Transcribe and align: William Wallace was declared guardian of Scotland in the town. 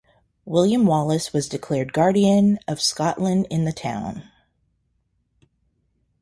William 0.45 0.87
Wallace 0.87 1.31
was 1.31 1.47
declared 1.47 1.93
guardian 1.93 2.57
of 2.67 2.81
Scotland 2.81 3.45
in 3.51 3.65
the 3.65 3.71
town. 3.71 4.23